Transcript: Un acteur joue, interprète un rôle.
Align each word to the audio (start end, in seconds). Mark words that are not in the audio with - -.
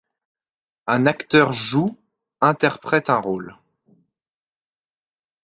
Un 0.87 1.05
acteur 1.05 1.51
joue, 1.51 1.95
interprète 2.41 3.11
un 3.11 3.17
rôle. 3.17 3.55